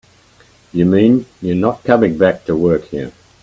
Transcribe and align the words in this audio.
You 0.73 0.87
mean 0.87 1.27
you're 1.43 1.53
not 1.55 1.83
coming 1.83 2.17
back 2.17 2.45
to 2.45 2.55
work 2.55 2.85
here? 2.85 3.11